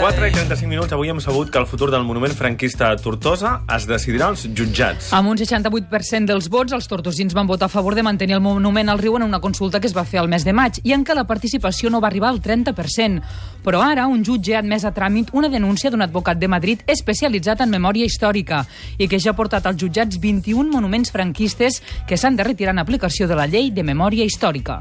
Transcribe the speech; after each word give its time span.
4 0.00 0.26
i 0.26 0.32
35 0.32 0.68
minuts. 0.68 0.92
Avui 0.92 1.10
hem 1.10 1.18
sabut 1.20 1.50
que 1.50 1.58
el 1.58 1.66
futur 1.66 1.90
del 1.90 2.04
monument 2.04 2.32
franquista 2.32 2.88
a 2.90 2.96
Tortosa 2.96 3.62
es 3.76 3.84
decidirà 3.88 4.30
als 4.30 4.46
jutjats. 4.56 5.10
Amb 5.16 5.28
un 5.32 5.36
68% 5.36 6.30
dels 6.30 6.48
vots, 6.52 6.72
els 6.72 6.88
tortosins 6.88 7.34
van 7.36 7.48
votar 7.48 7.66
a 7.66 7.72
favor 7.72 7.94
de 7.94 8.04
mantenir 8.06 8.38
el 8.38 8.40
monument 8.44 8.88
al 8.88 9.02
riu 9.02 9.18
en 9.18 9.26
una 9.26 9.40
consulta 9.40 9.80
que 9.80 9.90
es 9.90 9.96
va 9.96 10.06
fer 10.08 10.20
al 10.22 10.30
mes 10.32 10.44
de 10.46 10.54
maig 10.56 10.80
i 10.84 10.94
en 10.96 11.04
què 11.04 11.16
la 11.16 11.26
participació 11.28 11.90
no 11.90 12.00
va 12.00 12.08
arribar 12.08 12.30
al 12.32 12.40
30%. 12.40 13.20
Però 13.66 13.82
ara 13.84 14.06
un 14.06 14.24
jutge 14.24 14.56
ha 14.56 14.62
admès 14.62 14.86
a 14.86 14.94
tràmit 14.94 15.34
una 15.34 15.52
denúncia 15.52 15.90
d'un 15.90 16.06
advocat 16.06 16.38
de 16.38 16.48
Madrid 16.48 16.86
especialitzat 16.86 17.60
en 17.66 17.74
memòria 17.74 18.06
històrica 18.06 18.64
i 18.96 19.08
que 19.08 19.20
ja 19.20 19.34
ha 19.34 19.36
portat 19.36 19.66
als 19.66 19.80
jutjats 19.82 20.20
21 20.22 20.70
monuments 20.72 21.12
franquistes 21.12 21.82
que 22.08 22.16
s'han 22.16 22.36
de 22.36 22.48
retirar 22.48 22.72
en 22.72 22.84
aplicació 22.84 23.28
de 23.28 23.36
la 23.36 23.46
llei 23.46 23.70
de 23.70 23.84
memòria 23.84 24.24
històrica. 24.24 24.80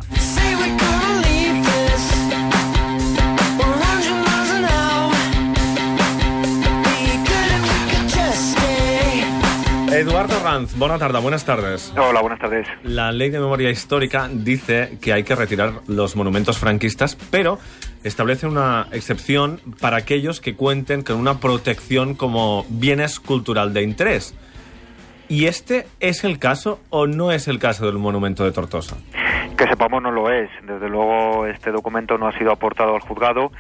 Eduardo 9.95 10.37
Ranz, 10.43 10.77
buena 10.77 10.97
tarde, 10.97 11.21
buenas 11.21 11.45
tardes. 11.45 11.93
Hola, 11.95 12.19
buenas 12.19 12.37
tardes. 12.37 12.67
La 12.83 13.13
ley 13.13 13.29
de 13.29 13.39
memoria 13.39 13.69
histórica 13.69 14.29
dice 14.29 14.97
que 14.99 15.13
hay 15.13 15.23
que 15.23 15.35
retirar 15.35 15.75
los 15.87 16.17
monumentos 16.17 16.57
franquistas, 16.57 17.17
pero 17.31 17.59
establece 18.03 18.45
una 18.45 18.87
excepción 18.91 19.61
para 19.79 19.95
aquellos 19.95 20.41
que 20.41 20.53
cuenten 20.53 21.01
con 21.01 21.15
una 21.15 21.39
protección 21.39 22.13
como 22.13 22.65
bienes 22.67 23.21
cultural 23.21 23.73
de 23.73 23.83
interés. 23.83 24.35
¿Y 25.29 25.45
este 25.45 25.87
es 26.01 26.25
el 26.25 26.39
caso 26.39 26.81
o 26.89 27.07
no 27.07 27.31
es 27.31 27.47
el 27.47 27.57
caso 27.57 27.85
del 27.85 27.95
monumento 27.95 28.43
de 28.43 28.51
Tortosa? 28.51 28.97
Que 29.57 29.67
sepamos 29.67 30.03
no 30.03 30.11
lo 30.11 30.31
es. 30.31 30.49
Desde 30.63 30.89
luego 30.89 31.45
este 31.45 31.71
documento 31.71 32.17
no 32.17 32.27
ha 32.27 32.37
sido 32.37 32.51
aportado 32.51 32.95
al 32.95 33.01
juzgado 33.01 33.51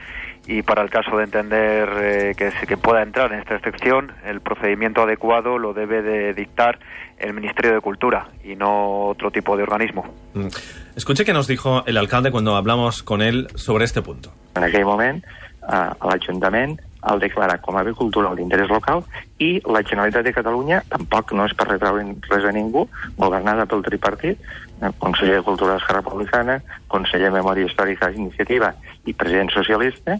y 0.47 0.61
para 0.61 0.81
el 0.83 0.89
caso 0.89 1.17
de 1.17 1.23
entender 1.23 1.89
eh, 1.97 2.35
que, 2.37 2.51
que 2.67 2.77
pueda 2.77 3.01
entrar 3.01 3.33
en 3.33 3.39
esta 3.39 3.55
excepción, 3.55 4.11
el 4.25 4.41
procedimiento 4.41 5.01
adecuado 5.01 5.57
lo 5.57 5.73
debe 5.73 6.01
de 6.01 6.33
dictar 6.33 6.79
el 7.17 7.33
Ministerio 7.33 7.73
de 7.73 7.81
Cultura 7.81 8.27
y 8.43 8.55
no 8.55 9.07
otro 9.07 9.31
tipo 9.31 9.57
de 9.57 9.63
organismo. 9.63 10.05
Mm. 10.33 10.47
Escuche 10.95 11.25
que 11.25 11.33
nos 11.33 11.47
dijo 11.47 11.83
el 11.85 11.97
alcalde 11.97 12.31
cuando 12.31 12.55
hablamos 12.55 13.01
con 13.01 13.21
él 13.21 13.47
sobre 13.55 13.85
este 13.85 14.01
punto. 14.01 14.31
En 14.55 14.63
aquell 14.63 14.85
moment, 14.85 15.23
eh, 15.23 15.89
l'Ajuntament 16.01 16.79
el 17.11 17.21
declara 17.21 17.57
com 17.61 17.77
a 17.77 17.83
bé 17.85 17.93
cultural 17.93 18.35
d'interès 18.37 18.69
local 18.71 19.03
i 19.39 19.59
la 19.65 19.83
Generalitat 19.85 20.25
de 20.25 20.33
Catalunya 20.35 20.81
tampoc 20.89 21.33
no 21.37 21.45
és 21.45 21.55
per 21.57 21.67
retreure 21.69 22.05
res 22.29 22.45
a 22.45 22.53
ningú, 22.55 22.87
governada 23.17 23.67
pel 23.69 23.83
tripartit, 23.85 24.39
eh, 24.81 24.91
conseller 24.99 25.39
de 25.39 25.47
Cultura 25.47 25.75
d'Esquerra 25.75 26.01
Republicana, 26.01 26.61
conseller 26.87 27.31
de 27.31 27.37
Memòria 27.37 27.69
Històrica 27.69 28.09
d'Iniciativa 28.11 28.73
i 29.05 29.13
president 29.13 29.51
socialista, 29.53 30.17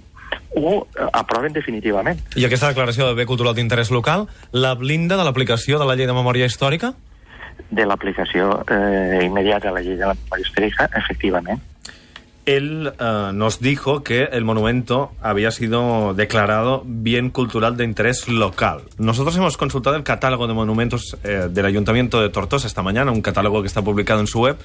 ho 0.56 0.76
eh, 0.86 1.10
aproven 1.12 1.54
definitivament. 1.54 2.22
I 2.36 2.46
aquesta 2.48 2.72
declaració 2.72 3.10
de 3.10 3.18
bé 3.18 3.26
cultural 3.26 3.56
d'interès 3.56 3.92
local 3.92 4.28
la 4.52 4.76
blinda 4.76 5.18
de 5.18 5.28
l'aplicació 5.28 5.80
de 5.80 5.86
la 5.90 5.96
llei 5.96 6.08
de 6.08 6.18
memòria 6.18 6.50
històrica? 6.50 6.94
De 7.70 7.86
l'aplicació 7.88 8.62
eh, 8.68 9.24
immediata 9.26 9.70
a 9.72 9.76
la 9.78 9.84
llei 9.84 9.98
de 9.98 10.06
la 10.06 10.16
memòria 10.16 10.48
històrica, 10.48 10.90
efectivament. 10.94 11.64
Él 12.46 12.94
eh, 13.00 13.32
nos 13.34 13.60
dijo 13.60 14.04
que 14.04 14.26
el 14.26 14.46
monumento 14.46 15.12
había 15.22 15.50
sido 15.50 16.14
declarado 16.14 16.84
bien 16.86 17.32
cultural 17.32 17.76
de 17.76 17.86
interés 17.86 18.28
local. 18.28 18.82
Nosotros 18.98 19.36
hemos 19.38 19.58
consultado 19.58 19.96
el 19.96 20.04
catálogo 20.04 20.48
de 20.48 20.54
monumentos 20.54 21.18
eh, 21.24 21.48
del 21.50 21.66
Ayuntamiento 21.66 22.22
de 22.22 22.30
Tortosa 22.30 22.68
esta 22.68 22.84
mañana, 22.84 23.12
un 23.12 23.22
catálogo 23.22 23.62
que 23.62 23.68
está 23.68 23.82
publicado 23.82 24.20
en 24.20 24.28
su 24.28 24.42
web, 24.42 24.58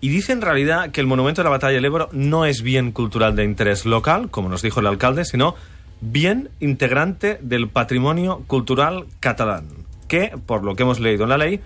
y 0.00 0.08
dice 0.08 0.32
en 0.32 0.40
realidad 0.40 0.92
que 0.92 1.02
el 1.02 1.06
monumento 1.06 1.42
de 1.42 1.44
la 1.44 1.50
batalla 1.50 1.74
del 1.74 1.84
Ebro 1.84 2.08
no 2.12 2.46
es 2.46 2.62
bien 2.62 2.90
cultural 2.90 3.36
de 3.36 3.44
interés 3.44 3.84
local, 3.84 4.30
como 4.30 4.48
nos 4.48 4.62
dijo 4.62 4.80
el 4.80 4.86
alcalde, 4.86 5.26
sino 5.26 5.54
bien 6.00 6.48
integrante 6.58 7.38
del 7.42 7.68
patrimonio 7.68 8.42
cultural 8.46 9.04
catalán, 9.20 9.66
que, 10.08 10.32
por 10.46 10.64
lo 10.64 10.74
que 10.74 10.84
hemos 10.84 11.00
leído 11.00 11.24
en 11.24 11.28
la 11.28 11.36
ley, 11.36 11.60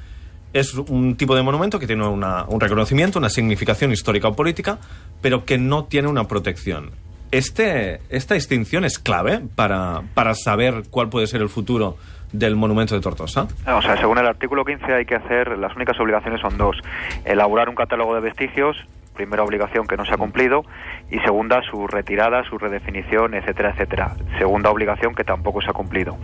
es 0.54 0.72
un 0.74 1.16
tipo 1.16 1.36
de 1.36 1.42
monumento 1.42 1.78
que 1.78 1.86
tiene 1.86 2.06
una- 2.06 2.44
un 2.48 2.60
reconocimiento, 2.60 3.18
una 3.18 3.28
significación 3.28 3.92
histórica 3.92 4.28
o 4.28 4.34
política, 4.34 4.78
pero 5.20 5.44
que 5.44 5.58
no 5.58 5.84
tiene 5.84 6.08
una 6.08 6.24
protección. 6.28 6.90
Este, 7.32 8.00
esta 8.10 8.34
distinción 8.34 8.84
es 8.84 8.98
clave 8.98 9.40
para, 9.56 10.02
para 10.14 10.34
saber 10.34 10.84
cuál 10.90 11.08
puede 11.08 11.26
ser 11.26 11.42
el 11.42 11.48
futuro 11.48 11.96
del 12.32 12.56
monumento 12.56 12.94
de 12.94 13.00
Tortosa. 13.00 13.46
O 13.66 13.82
sea, 13.82 13.96
según 13.96 14.18
el 14.18 14.26
artículo 14.26 14.64
15 14.64 14.92
hay 14.92 15.04
que 15.04 15.14
hacer, 15.16 15.56
las 15.58 15.74
únicas 15.76 15.98
obligaciones 16.00 16.40
son 16.40 16.56
dos. 16.56 16.76
Elaborar 17.24 17.68
un 17.68 17.74
catálogo 17.74 18.14
de 18.14 18.20
vestigios, 18.20 18.76
primera 19.14 19.42
obligación 19.42 19.86
que 19.86 19.96
no 19.96 20.04
se 20.04 20.14
ha 20.14 20.18
cumplido, 20.18 20.64
y 21.10 21.18
segunda 21.20 21.62
su 21.62 21.86
retirada, 21.86 22.44
su 22.44 22.58
redefinición, 22.58 23.34
etcétera, 23.34 23.70
etcétera. 23.70 24.12
Segunda 24.38 24.70
obligación 24.70 25.14
que 25.14 25.24
tampoco 25.24 25.62
se 25.62 25.70
ha 25.70 25.72
cumplido. 25.72 26.16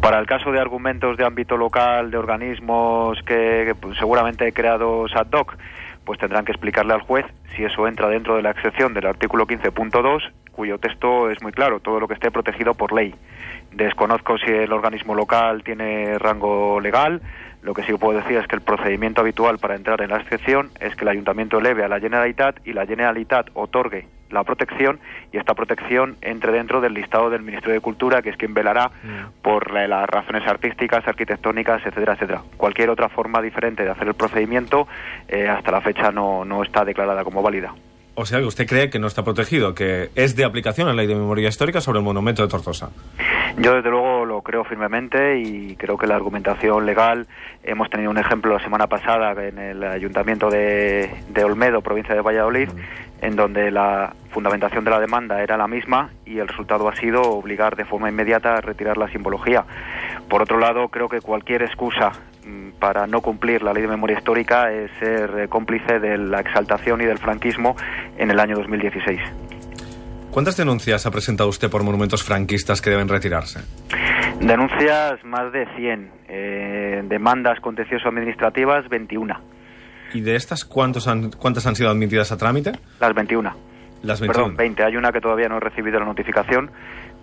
Para 0.00 0.18
el 0.18 0.26
caso 0.26 0.52
de 0.52 0.60
argumentos 0.60 1.16
de 1.16 1.24
ámbito 1.24 1.56
local, 1.56 2.10
de 2.10 2.18
organismos 2.18 3.18
que, 3.22 3.74
pues, 3.80 3.98
seguramente 3.98 4.52
creados 4.52 5.14
ad 5.16 5.32
hoc, 5.32 5.56
pues 6.04 6.20
tendrán 6.20 6.44
que 6.44 6.52
explicarle 6.52 6.94
al 6.94 7.00
juez 7.00 7.26
si 7.56 7.64
eso 7.64 7.88
entra 7.88 8.08
dentro 8.08 8.36
de 8.36 8.42
la 8.42 8.50
excepción 8.50 8.94
del 8.94 9.06
artículo 9.06 9.46
15.2, 9.46 10.22
cuyo 10.56 10.78
texto 10.78 11.30
es 11.30 11.40
muy 11.42 11.52
claro, 11.52 11.78
todo 11.80 12.00
lo 12.00 12.08
que 12.08 12.14
esté 12.14 12.30
protegido 12.32 12.74
por 12.74 12.92
ley. 12.92 13.14
Desconozco 13.72 14.38
si 14.38 14.50
el 14.50 14.72
organismo 14.72 15.14
local 15.14 15.62
tiene 15.62 16.18
rango 16.18 16.80
legal. 16.80 17.20
Lo 17.62 17.74
que 17.74 17.82
sí 17.82 17.92
puedo 17.94 18.18
decir 18.18 18.36
es 18.38 18.46
que 18.46 18.54
el 18.56 18.62
procedimiento 18.62 19.20
habitual 19.20 19.58
para 19.58 19.74
entrar 19.74 20.00
en 20.00 20.10
la 20.10 20.18
excepción 20.18 20.70
es 20.80 20.94
que 20.94 21.02
el 21.04 21.08
ayuntamiento 21.08 21.58
eleve 21.58 21.84
a 21.84 21.88
la 21.88 21.98
Generalitat 22.00 22.64
y 22.66 22.72
la 22.72 22.86
Generalitat 22.86 23.48
otorgue 23.54 24.06
la 24.30 24.44
protección 24.44 24.98
y 25.32 25.36
esta 25.38 25.54
protección 25.54 26.16
entre 26.20 26.52
dentro 26.52 26.80
del 26.80 26.94
listado 26.94 27.28
del 27.30 27.42
Ministerio 27.42 27.74
de 27.74 27.80
Cultura, 27.80 28.22
que 28.22 28.30
es 28.30 28.36
quien 28.36 28.54
velará 28.54 28.90
por 29.42 29.70
la- 29.72 29.86
las 29.88 30.08
razones 30.08 30.46
artísticas, 30.46 31.06
arquitectónicas, 31.06 31.84
etcétera, 31.84 32.14
etcétera. 32.14 32.42
Cualquier 32.56 32.90
otra 32.90 33.08
forma 33.08 33.42
diferente 33.42 33.84
de 33.84 33.90
hacer 33.90 34.08
el 34.08 34.14
procedimiento 34.14 34.86
eh, 35.28 35.48
hasta 35.48 35.70
la 35.72 35.80
fecha 35.80 36.10
no, 36.12 36.44
no 36.44 36.62
está 36.62 36.84
declarada 36.84 37.24
como 37.24 37.42
válida. 37.42 37.74
O 38.18 38.24
sea, 38.24 38.38
que 38.38 38.46
usted 38.46 38.66
cree 38.66 38.88
que 38.88 38.98
no 38.98 39.08
está 39.08 39.22
protegido, 39.22 39.74
que 39.74 40.08
es 40.14 40.36
de 40.36 40.44
aplicación 40.46 40.86
la 40.86 40.94
ley 40.94 41.06
de 41.06 41.14
memoria 41.14 41.50
histórica 41.50 41.82
sobre 41.82 41.98
el 41.98 42.04
monumento 42.04 42.40
de 42.40 42.48
Tortosa. 42.48 42.90
Yo 43.58 43.74
desde 43.74 43.90
luego 43.90 44.24
lo 44.24 44.40
creo 44.40 44.64
firmemente 44.64 45.38
y 45.38 45.76
creo 45.76 45.98
que 45.98 46.06
la 46.06 46.16
argumentación 46.16 46.86
legal, 46.86 47.26
hemos 47.62 47.90
tenido 47.90 48.10
un 48.10 48.16
ejemplo 48.16 48.54
la 48.54 48.62
semana 48.62 48.86
pasada 48.86 49.32
en 49.46 49.58
el 49.58 49.84
ayuntamiento 49.84 50.48
de, 50.48 51.10
Olmedo, 51.44 51.82
provincia 51.82 52.14
de 52.14 52.22
Valladolid, 52.22 52.70
en 53.20 53.36
donde 53.36 53.70
la 53.70 54.14
fundamentación 54.30 54.84
de 54.84 54.90
la 54.90 55.00
demanda 55.00 55.42
era 55.42 55.58
la 55.58 55.68
misma 55.68 56.08
y 56.24 56.38
el 56.38 56.48
resultado 56.48 56.88
ha 56.88 56.96
sido 56.96 57.20
obligar 57.20 57.76
de 57.76 57.84
forma 57.84 58.08
inmediata 58.08 58.54
a 58.56 58.60
retirar 58.62 58.96
la 58.96 59.08
simbología. 59.08 59.64
Por 60.30 60.40
otro 60.40 60.58
lado, 60.58 60.88
creo 60.88 61.10
que 61.10 61.20
cualquier 61.20 61.62
excusa 61.62 62.12
para 62.78 63.06
no 63.06 63.20
cumplir 63.20 63.62
la 63.62 63.72
ley 63.72 63.82
de 63.82 63.88
memoria 63.88 64.18
histórica 64.18 64.70
es 64.72 64.90
ser 64.98 65.30
eh, 65.38 65.48
cómplice 65.48 65.98
de 65.98 66.18
la 66.18 66.40
exaltación 66.40 67.00
y 67.00 67.04
del 67.04 67.18
franquismo 67.18 67.76
en 68.18 68.30
el 68.30 68.38
año 68.40 68.56
2016. 68.56 69.20
¿Cuántas 70.30 70.56
denuncias 70.56 71.06
ha 71.06 71.10
presentado 71.10 71.48
usted 71.48 71.70
por 71.70 71.82
monumentos 71.82 72.22
franquistas 72.22 72.82
que 72.82 72.90
deben 72.90 73.08
retirarse? 73.08 73.60
Denuncias 74.40 75.24
más 75.24 75.50
de 75.52 75.66
100. 75.76 76.10
Eh, 76.28 77.02
demandas 77.06 77.58
contencioso-administrativas 77.60 78.88
21. 78.88 79.34
¿Y 80.12 80.20
de 80.20 80.36
estas 80.36 80.64
cuántos 80.64 81.08
han- 81.08 81.30
cuántas 81.30 81.66
han 81.66 81.74
sido 81.76 81.88
admitidas 81.90 82.32
a 82.32 82.36
trámite? 82.36 82.72
Las 83.00 83.14
21. 83.14 83.52
Las 84.02 84.20
21. 84.20 84.32
Perdón, 84.32 84.56
20. 84.56 84.84
Hay 84.84 84.96
una 84.96 85.10
que 85.12 85.20
todavía 85.20 85.48
no 85.48 85.56
he 85.56 85.60
recibido 85.60 85.98
la 85.98 86.04
notificación, 86.04 86.70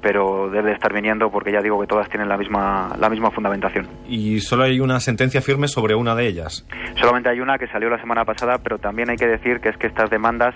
pero 0.03 0.50
debe 0.52 0.69
de 0.69 0.75
estar 0.75 0.94
viniendo 0.94 1.31
porque 1.31 1.52
ya 1.52 1.62
digo 1.62 1.80
que 1.80 1.88
todas 1.88 2.09
tienen 2.09 2.28
la 2.28 2.38
misma, 2.38 2.94
la 3.00 3.09
misma 3.09 3.31
fundamentación. 3.31 3.88
Y 4.08 4.41
solo 4.41 4.63
hay 4.63 4.81
una 4.81 5.00
sentencia 5.00 5.42
firme 5.42 5.69
sobre 5.69 5.95
una 5.95 6.13
de 6.13 6.27
ellas. 6.27 6.66
Solamente 7.00 7.30
hay 7.30 7.39
una 7.39 7.57
que 7.57 7.68
salió 7.68 7.89
la 7.89 8.00
semana 8.00 8.25
pasada, 8.25 8.57
pero 8.57 8.77
también 8.77 9.10
hay 9.10 9.16
que 9.16 9.25
decir 9.25 9.62
que 9.62 9.69
es 9.69 9.77
que 9.77 9.88
estas 9.88 10.10
demandas 10.10 10.54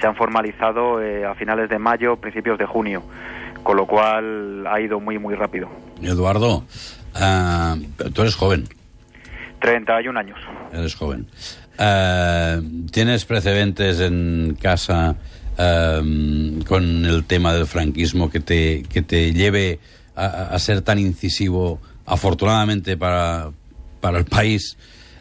se 0.00 0.06
han 0.06 0.14
formalizado 0.14 1.02
eh, 1.02 1.26
a 1.26 1.34
finales 1.34 1.68
de 1.68 1.78
mayo, 1.78 2.16
principios 2.16 2.56
de 2.56 2.66
junio, 2.66 3.02
con 3.64 3.76
lo 3.76 3.86
cual 3.86 4.64
ha 4.68 4.80
ido 4.80 5.00
muy, 5.00 5.18
muy 5.18 5.34
rápido. 5.34 5.68
Eduardo, 6.00 6.64
ah, 7.16 7.76
tú 8.14 8.22
eres 8.22 8.36
joven, 8.36 8.64
31 9.60 10.18
años. 10.20 10.38
eres 10.72 10.94
joven. 10.94 11.26
Ah, 11.78 12.60
¿Tienes 12.92 13.24
precedentes 13.24 13.98
en 13.98 14.56
casa 14.62 15.16
ah, 15.58 16.00
con 16.66 17.04
el 17.04 17.24
tema 17.24 17.52
del 17.52 17.66
franquismo 17.66 18.30
que 18.30 18.40
te, 18.40 18.82
que 18.84 19.02
te 19.02 19.32
lleve 19.32 19.78
a, 20.16 20.58
ser 20.58 20.82
tan 20.82 20.98
incisivo, 20.98 21.80
afortunadamente 22.06 22.96
para, 22.96 23.50
para 24.00 24.18
el 24.18 24.24
país, 24.24 24.76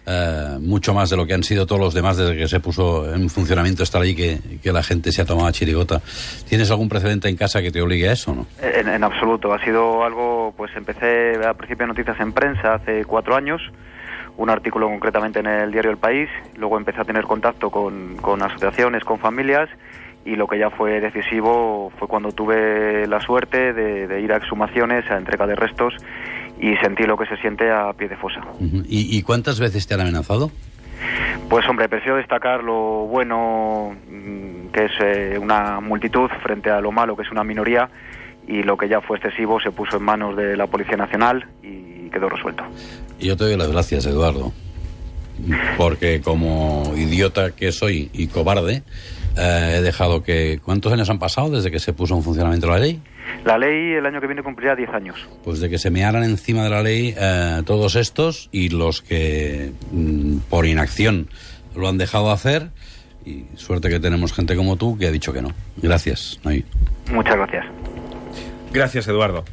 ah, 0.06 0.58
mucho 0.60 0.94
más 0.94 1.10
de 1.10 1.18
lo 1.18 1.26
que 1.26 1.34
han 1.34 1.44
sido 1.44 1.66
todos 1.66 1.82
los 1.82 1.94
demás 1.94 2.18
desde 2.18 2.38
que 2.38 2.48
se 2.48 2.60
puso 2.60 3.14
en 3.14 3.30
funcionamiento 3.30 3.84
esta 3.84 4.00
ley 4.00 4.16
que, 4.16 4.40
que 4.62 4.72
la 4.72 4.84
gente 4.84 5.12
se 5.12 5.22
ha 5.22 5.26
tomado 5.26 5.48
a 5.48 5.52
chirigota? 5.52 6.02
¿Tienes 6.48 6.70
algún 6.70 6.90
precedente 6.90 7.28
en 7.28 7.36
casa 7.36 7.62
que 7.62 7.72
te 7.72 7.82
obligue 7.82 8.10
a 8.10 8.14
eso 8.14 8.36
no? 8.36 8.48
En, 8.62 8.88
en 8.88 9.04
absoluto. 9.04 9.54
Ha 9.54 9.64
sido 9.64 10.04
algo, 10.04 10.54
pues 10.56 10.72
empecé 10.76 11.44
a 11.46 11.54
principio 11.54 11.86
de 11.86 11.94
noticias 11.94 12.20
en 12.20 12.34
prensa 12.34 12.76
hace 12.76 13.06
cuatro 13.06 13.36
años, 13.36 13.62
un 14.38 14.50
artículo 14.50 14.88
concretamente 14.88 15.40
en 15.40 15.48
el 15.48 15.72
diario 15.72 15.92
El 15.92 15.98
País, 15.98 16.30
luego 16.56 16.78
empecé 16.78 17.02
a 17.02 17.06
tener 17.06 17.24
contacto 17.24 17.70
con, 17.70 18.18
con 18.18 18.42
asociaciones, 18.42 19.04
con 19.04 19.20
familias 19.20 19.70
y 20.26 20.36
lo 20.36 20.48
que 20.48 20.58
ya 20.58 20.70
fue 20.70 21.02
decisivo 21.02 21.92
fue 21.98 22.08
cuando 22.08 22.32
tuve 22.32 23.08
la 23.08 23.20
suerte 23.20 23.74
de, 23.74 24.08
de 24.08 24.22
ir 24.22 24.32
a 24.32 24.38
exhumaciones, 24.38 25.10
a 25.12 25.18
entrega 25.18 25.46
de 25.48 25.56
restos 25.56 25.94
y 26.60 26.76
sentí 26.78 27.04
lo 27.04 27.18
que 27.18 27.26
se 27.26 27.38
siente 27.38 27.70
a 27.72 27.92
pie 27.94 28.08
de 28.08 28.16
fosa. 28.16 28.42
Ujú. 28.60 28.84
¿Y, 28.88 29.18
y 29.18 29.22
cuántas 29.24 29.60
veces 29.60 29.86
te 29.86 29.94
han 29.94 30.02
amenazado? 30.02 30.52
Pues 31.50 31.68
hombre, 31.68 31.90
prefiero 31.90 32.18
destacar 32.18 32.64
lo 32.64 33.06
bueno 33.08 33.96
mm, 34.10 34.68
que 34.72 34.86
es 34.86 34.92
eh, 35.02 35.38
una 35.40 35.80
multitud 35.82 36.30
frente 36.42 36.70
a 36.70 36.80
lo 36.80 36.92
malo 36.92 37.16
que 37.16 37.24
es 37.24 37.32
una 37.32 37.44
minoría 37.44 37.90
y 38.48 38.64
lo 38.64 38.78
que 38.78 38.88
ya 38.88 39.02
fue 39.02 39.18
excesivo 39.18 39.60
se 39.60 39.72
puso 39.72 39.98
en 39.98 40.04
manos 40.04 40.36
de 40.36 40.56
la 40.56 40.68
Policía 40.68 40.98
Nacional 40.98 41.46
y 41.62 42.10
quedó 42.10 42.30
resuelto. 42.30 42.64
Y 43.20 43.28
Yo 43.28 43.38
te 43.38 43.46
doy 43.46 43.58
las 43.58 43.72
gracias, 43.72 44.06
Eduardo, 44.06 44.52
porque 45.78 46.22
como 46.22 46.94
idiota 46.96 47.52
que 47.52 47.72
soy 47.72 48.10
y 48.14 48.28
cobarde, 48.28 48.84
eh, 49.38 49.76
he 49.78 49.82
dejado 49.82 50.24
que... 50.24 50.60
¿Cuántos 50.64 50.94
años 50.94 51.10
han 51.10 51.20
pasado 51.20 51.50
desde 51.50 51.72
que 51.72 51.80
se 51.80 51.94
puso 51.94 52.16
en 52.16 52.24
funcionamiento 52.24 52.68
la 52.68 52.80
ley? 52.80 53.02
La 53.46 53.58
ley 53.58 53.94
el 53.94 54.06
año 54.06 54.22
que 54.22 54.28
viene 54.28 54.44
cumplirá 54.44 54.76
10 54.76 54.90
años. 54.90 55.28
Pues 55.44 55.60
de 55.60 55.70
que 55.70 55.78
se 55.78 55.90
mearan 55.90 56.24
encima 56.24 56.64
de 56.64 56.70
la 56.70 56.84
ley 56.84 57.14
eh, 57.18 57.62
todos 57.66 57.96
estos 57.96 58.50
y 58.52 58.70
los 58.70 59.02
que 59.02 59.72
mm, 59.92 60.38
por 60.50 60.66
inacción 60.66 61.28
lo 61.76 61.88
han 61.88 61.98
dejado 61.98 62.32
hacer. 62.32 62.70
Y 63.26 63.46
suerte 63.56 63.90
que 63.90 64.00
tenemos 64.00 64.34
gente 64.34 64.56
como 64.56 64.76
tú 64.76 64.98
que 64.98 65.08
ha 65.08 65.12
dicho 65.12 65.34
que 65.34 65.42
no. 65.42 65.50
Gracias, 65.78 66.40
Noy. 66.44 66.66
Muchas 67.12 67.36
gracias. 67.36 67.66
Gracias, 68.72 69.08
Eduardo. 69.08 69.46